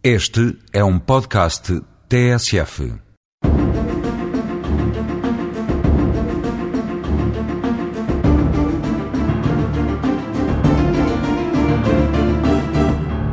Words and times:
Este 0.00 0.56
é 0.72 0.84
um 0.84 0.96
podcast 0.96 1.82
TSF. 2.08 2.92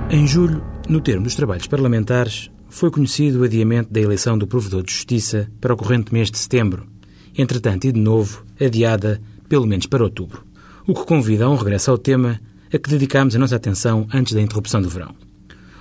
Em 0.09 0.25
julho, 0.25 0.65
no 0.89 0.99
termo 1.01 1.25
dos 1.25 1.35
trabalhos 1.35 1.67
parlamentares, 1.67 2.49
foi 2.67 2.89
conhecido 2.89 3.41
o 3.41 3.43
adiamento 3.43 3.93
da 3.93 4.01
eleição 4.01 4.35
do 4.35 4.47
Provedor 4.47 4.81
de 4.81 4.91
Justiça 4.91 5.47
para 5.61 5.75
o 5.75 5.77
corrente 5.77 6.11
mês 6.11 6.31
de 6.31 6.39
setembro, 6.39 6.87
entretanto 7.37 7.85
e 7.85 7.91
de 7.91 7.99
novo 7.99 8.43
adiada 8.59 9.21
pelo 9.47 9.67
menos 9.67 9.85
para 9.85 10.03
outubro, 10.03 10.43
o 10.87 10.95
que 10.95 11.05
convida 11.05 11.45
a 11.45 11.49
um 11.49 11.55
regresso 11.55 11.91
ao 11.91 11.97
tema 11.99 12.41
a 12.73 12.79
que 12.79 12.89
dedicámos 12.89 13.35
a 13.35 13.39
nossa 13.39 13.55
atenção 13.55 14.07
antes 14.11 14.33
da 14.33 14.41
interrupção 14.41 14.81
do 14.81 14.89
verão. 14.89 15.13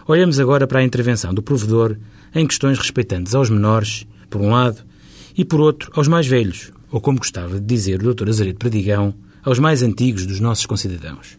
Olhamos 0.07 0.39
agora 0.39 0.67
para 0.67 0.81
a 0.81 0.85
intervenção 0.85 1.33
do 1.33 1.43
provedor 1.43 1.97
em 2.35 2.47
questões 2.47 2.79
respeitantes 2.79 3.35
aos 3.35 3.49
menores, 3.49 4.07
por 4.29 4.39
um 4.39 4.51
lado, 4.51 4.83
e 5.35 5.47
por 5.47 5.61
outro, 5.61 5.91
aos 5.95 6.09
mais 6.09 6.27
velhos, 6.27 6.71
ou 6.91 7.01
como 7.01 7.17
gostava 7.17 7.59
de 7.59 7.65
dizer 7.65 8.03
o 8.03 8.15
Dr. 8.15 8.29
Azaredo 8.29 8.59
Perdigão, 8.59 9.15
aos 9.43 9.59
mais 9.59 9.83
antigos 9.83 10.27
dos 10.27 10.41
nossos 10.41 10.67
concidadãos. 10.67 11.39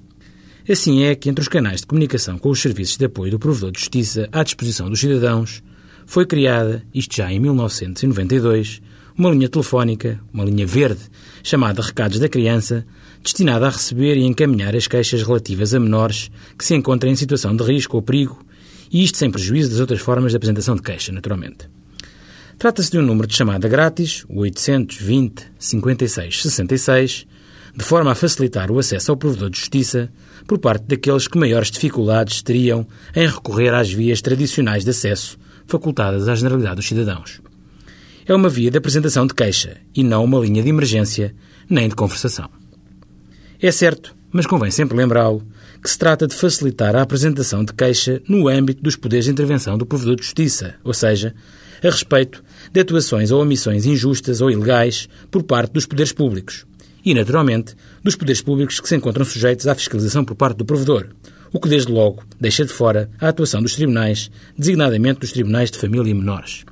Assim 0.67 1.03
é 1.03 1.13
que, 1.13 1.30
entre 1.30 1.44
os 1.44 1.48
canais 1.48 1.81
de 1.81 1.86
comunicação 1.86 2.39
com 2.39 2.49
os 2.49 2.59
serviços 2.59 2.98
de 2.98 3.05
apoio 3.05 3.30
do 3.30 3.38
provedor 3.38 3.72
de 3.72 3.80
justiça 3.80 4.27
à 4.31 4.41
disposição 4.41 4.89
dos 4.89 5.00
cidadãos, 5.00 5.61
foi 6.08 6.25
criada, 6.25 6.84
isto 6.91 7.16
já 7.16 7.31
em 7.31 7.39
1992, 7.39 8.81
uma 9.16 9.30
linha 9.30 9.47
telefónica, 9.47 10.20
uma 10.34 10.44
linha 10.44 10.66
verde, 10.66 11.02
chamada 11.44 11.84
Recados 11.84 12.17
da 12.17 12.27
Criança, 12.27 12.84
destinada 13.22 13.67
a 13.67 13.70
receber 13.70 14.17
e 14.17 14.25
encaminhar 14.25 14.75
as 14.75 14.88
queixas 14.88 15.22
relativas 15.22 15.72
a 15.75 15.80
menores 15.80 16.31
que 16.58 16.66
se 16.66 16.73
encontrem 16.73 17.13
em 17.13 17.16
situação 17.16 17.55
de 17.55 17.63
risco 17.63 17.97
ou 17.97 18.02
perigo 18.02 18.44
e 18.95 19.04
isto 19.04 19.17
sem 19.17 19.30
prejuízo 19.30 19.72
das 19.72 19.81
outras 19.81 19.99
formas 19.99 20.31
de 20.31 20.38
apresentação 20.38 20.73
de 20.73 20.81
queixa, 20.81 21.12
naturalmente. 21.12 21.67
Trata-se 22.58 22.90
de 22.90 22.98
um 22.98 23.02
número 23.02 23.27
de 23.27 23.36
chamada 23.36 23.67
grátis, 23.67 24.23
o 24.30 24.39
820 24.39 25.47
56 25.59 26.42
66, 26.42 27.28
de 27.75 27.84
forma 27.84 28.14
a 28.14 28.16
facilitar 28.16 28.72
o 28.72 28.80
acesso 28.80 29.11
ao 29.11 29.17
provedor 29.17 29.50
de 29.50 29.59
justiça 29.59 30.09
por 30.47 30.59
parte 30.59 30.86
daqueles 30.86 31.28
que 31.28 31.38
maiores 31.38 31.69
dificuldades 31.72 32.42
teriam 32.42 32.88
em 33.14 33.28
recorrer 33.28 33.73
às 33.73 33.92
vias 33.92 34.22
tradicionais 34.22 34.86
de 34.86 34.92
acesso 34.92 35.38
facultadas 35.67 36.30
à 36.30 36.36
generalidade 36.36 36.78
dos 36.78 36.88
cidadãos. 36.88 37.41
É 38.25 38.34
uma 38.34 38.47
via 38.47 38.72
de 38.72 38.78
apresentação 38.78 39.28
de 39.28 39.34
queixa 39.34 39.75
e 39.94 40.06
não 40.06 40.23
uma 40.23 40.39
linha 40.39 40.64
de 40.64 40.69
emergência 40.69 41.36
nem 41.69 41.89
de 41.89 41.95
conversação. 41.95 42.50
É 43.62 43.72
certo, 43.73 44.16
mas 44.36 44.45
convém 44.45 44.69
sempre 44.69 44.97
lembrá-lo, 44.97 45.41
que 45.81 45.89
se 45.89 45.97
trata 45.97 46.28
de 46.28 46.36
facilitar 46.36 46.94
a 46.94 47.02
apresentação 47.02 47.64
de 47.64 47.73
queixa 47.73 48.22
no 48.28 48.50
âmbito 48.50 48.83
dos 48.83 48.97
poderes 48.97 49.23
de 49.23 49.31
intervenção 49.31 49.78
do 49.78 49.86
provedor 49.86 50.17
de 50.17 50.23
justiça, 50.23 50.75
ou 50.83 50.94
seja, 50.94 51.33
a 51.81 51.89
respeito 51.89 52.44
de 52.69 52.81
atuações 52.81 53.31
ou 53.31 53.41
omissões 53.41 53.86
injustas 53.86 54.41
ou 54.41 54.52
ilegais 54.52 55.08
por 55.31 55.41
parte 55.41 55.72
dos 55.72 55.86
poderes 55.86 56.11
públicos 56.11 56.66
e, 57.06 57.13
naturalmente, 57.13 57.78
dos 58.03 58.17
poderes 58.17 58.41
públicos 58.41 58.78
que 58.81 58.89
se 58.89 58.97
encontram 58.97 59.23
sujeitos 59.23 59.67
à 59.67 59.73
fiscalização 59.73 60.25
por 60.25 60.36
parte 60.36 60.58
do 60.58 60.66
provedor, 60.66 61.08
o 61.53 61.58
que, 61.58 61.69
desde 61.69 61.89
logo, 61.89 62.22
deixa 62.38 62.66
de 62.66 62.73
fora 62.73 63.09
a 63.22 63.30
atuação 63.30 63.61
dos 63.61 63.75
tribunais, 63.78 64.30
designadamente 64.58 65.22
dos 65.22 65.31
tribunais 65.31 65.72
de 65.72 65.78
família 65.78 66.11
e 66.11 66.13
menores. 66.13 66.66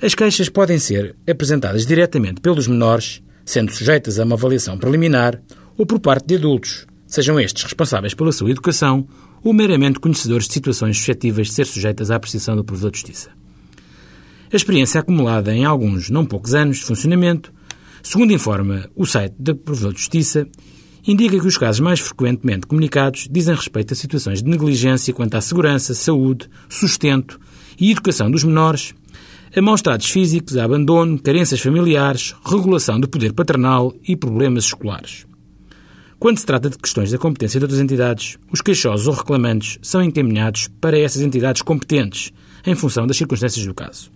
As 0.00 0.14
queixas 0.14 0.48
podem 0.48 0.78
ser 0.78 1.14
apresentadas 1.28 1.84
diretamente 1.84 2.40
pelos 2.40 2.66
menores, 2.66 3.20
sendo 3.44 3.72
sujeitas 3.72 4.18
a 4.18 4.24
uma 4.24 4.36
avaliação 4.36 4.78
preliminar, 4.78 5.38
ou 5.80 5.86
por 5.86 5.98
parte 5.98 6.26
de 6.26 6.34
adultos, 6.34 6.86
sejam 7.06 7.40
estes 7.40 7.62
responsáveis 7.64 8.12
pela 8.12 8.32
sua 8.32 8.50
educação 8.50 9.08
ou 9.42 9.54
meramente 9.54 9.98
conhecedores 9.98 10.46
de 10.46 10.52
situações 10.52 10.98
suscetíveis 10.98 11.48
de 11.48 11.54
ser 11.54 11.64
sujeitas 11.66 12.10
à 12.10 12.16
apreciação 12.16 12.54
do 12.54 12.62
provedor 12.62 12.90
de 12.90 12.98
justiça. 12.98 13.30
A 14.52 14.56
experiência 14.56 15.00
acumulada 15.00 15.54
em 15.54 15.64
alguns 15.64 16.10
não 16.10 16.26
poucos 16.26 16.52
anos 16.52 16.76
de 16.76 16.84
funcionamento, 16.84 17.50
segundo 18.02 18.30
informa 18.30 18.90
o 18.94 19.06
site 19.06 19.34
do 19.38 19.56
provedor 19.56 19.94
de 19.94 20.00
justiça, 20.00 20.46
indica 21.08 21.40
que 21.40 21.46
os 21.46 21.56
casos 21.56 21.80
mais 21.80 21.98
frequentemente 21.98 22.66
comunicados 22.66 23.26
dizem 23.30 23.54
respeito 23.54 23.94
a 23.94 23.96
situações 23.96 24.42
de 24.42 24.50
negligência 24.50 25.14
quanto 25.14 25.34
à 25.34 25.40
segurança, 25.40 25.94
saúde, 25.94 26.46
sustento 26.68 27.40
e 27.80 27.90
educação 27.90 28.30
dos 28.30 28.44
menores, 28.44 28.92
a 29.56 29.62
maus 29.62 29.80
tratos 29.80 30.10
físicos, 30.10 30.58
a 30.58 30.64
abandono, 30.64 31.18
carências 31.18 31.60
familiares, 31.60 32.34
regulação 32.44 33.00
do 33.00 33.08
poder 33.08 33.32
paternal 33.32 33.94
e 34.06 34.14
problemas 34.14 34.64
escolares. 34.64 35.29
Quando 36.20 36.36
se 36.36 36.44
trata 36.44 36.68
de 36.68 36.76
questões 36.76 37.10
da 37.10 37.16
competência 37.16 37.58
de 37.58 37.64
outras 37.64 37.80
entidades, 37.80 38.36
os 38.52 38.60
queixosos 38.60 39.06
ou 39.06 39.14
reclamantes 39.14 39.78
são 39.80 40.02
encaminhados 40.02 40.68
para 40.78 40.98
essas 40.98 41.22
entidades 41.22 41.62
competentes, 41.62 42.30
em 42.66 42.74
função 42.74 43.06
das 43.06 43.16
circunstâncias 43.16 43.64
do 43.64 43.72
caso. 43.72 44.10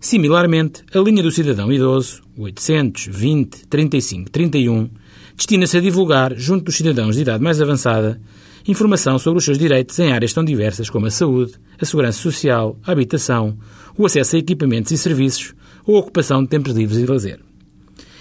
Similarmente, 0.00 0.82
a 0.94 0.98
linha 1.00 1.22
do 1.22 1.30
cidadão 1.30 1.70
idoso, 1.70 2.22
820 2.38 3.66
35 3.66 4.30
31, 4.30 4.88
destina-se 5.36 5.76
a 5.76 5.82
divulgar, 5.82 6.34
junto 6.34 6.64
dos 6.64 6.76
cidadãos 6.76 7.16
de 7.16 7.20
idade 7.20 7.44
mais 7.44 7.60
avançada, 7.60 8.18
informação 8.66 9.18
sobre 9.18 9.36
os 9.36 9.44
seus 9.44 9.58
direitos 9.58 9.98
em 9.98 10.12
áreas 10.12 10.32
tão 10.32 10.46
diversas 10.46 10.88
como 10.88 11.04
a 11.04 11.10
saúde, 11.10 11.56
a 11.78 11.84
segurança 11.84 12.22
social, 12.22 12.74
a 12.82 12.92
habitação, 12.92 13.58
o 13.98 14.06
acesso 14.06 14.36
a 14.36 14.38
equipamentos 14.38 14.92
e 14.92 14.96
serviços 14.96 15.52
ou 15.84 15.96
a 15.96 16.00
ocupação 16.00 16.42
de 16.42 16.48
tempos 16.48 16.72
livres 16.72 16.96
e 17.00 17.04
lazer. 17.04 17.40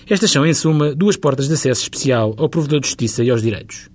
Estas 0.07 0.29
são, 0.29 0.45
em 0.45 0.53
suma, 0.53 0.93
duas 0.93 1.17
portas 1.17 1.47
de 1.47 1.53
acesso 1.55 1.81
especial 1.81 2.35
ao 2.37 2.47
provedor 2.47 2.79
de 2.79 2.87
justiça 2.87 3.23
e 3.23 3.29
aos 3.29 3.41
direitos. 3.41 3.89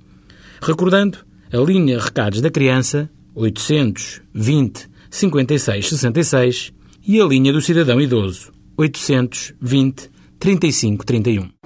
Recordando, 0.60 1.18
a 1.52 1.56
linha 1.58 2.00
Recados 2.00 2.40
da 2.40 2.50
Criança, 2.50 3.08
820 3.34 4.88
56 5.08 5.88
66, 5.88 6.72
e 7.06 7.20
a 7.20 7.24
linha 7.24 7.52
do 7.52 7.60
Cidadão 7.60 8.00
Idoso, 8.00 8.52
820 8.76 10.10
35 10.38 11.06
31. 11.06 11.59